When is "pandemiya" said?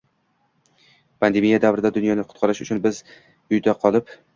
1.25-1.61